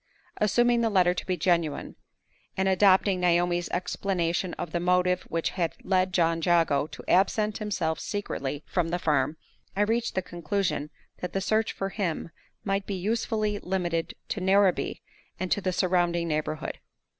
Assuming 0.37 0.81
the 0.81 0.89
letter 0.89 1.13
to 1.13 1.25
be 1.27 1.37
genuine, 1.37 1.95
and 2.57 2.67
adopting 2.67 3.19
Naomi's 3.19 3.69
explanation 3.69 4.55
of 4.55 4.71
the 4.71 4.79
motive 4.79 5.21
which 5.29 5.51
had 5.51 5.75
led 5.83 6.11
John 6.11 6.41
Jago 6.41 6.87
to 6.87 7.03
absent 7.07 7.59
himself 7.59 7.99
secretly 7.99 8.63
from 8.65 8.89
the 8.89 8.97
farm, 8.97 9.37
I 9.75 9.81
reached 9.81 10.15
the 10.15 10.23
conclusion 10.23 10.89
that 11.19 11.33
the 11.33 11.39
search 11.39 11.71
for 11.71 11.89
him 11.89 12.31
might 12.63 12.87
be 12.87 12.95
usefully 12.95 13.59
limited 13.59 14.15
to 14.29 14.41
Narrabee 14.41 15.03
and 15.39 15.51
to 15.51 15.61
the 15.61 15.71
surrounding 15.71 16.27
neighborhood. 16.29 16.79